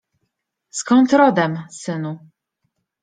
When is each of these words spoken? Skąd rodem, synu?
Skąd 0.69 1.13
rodem, 1.13 1.53
synu? 1.81 2.13